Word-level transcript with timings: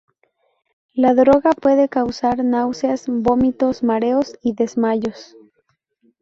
La 0.95 1.13
droga 1.13 1.51
puede 1.51 1.87
causar 1.87 2.43
náuseas, 2.43 3.05
vómitos, 3.07 3.83
mareos 3.83 4.35
y 4.41 4.55
desmayos. 4.55 5.37